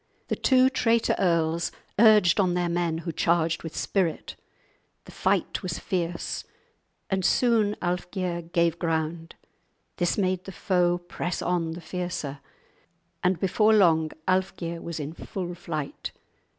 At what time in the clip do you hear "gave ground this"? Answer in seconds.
8.51-10.17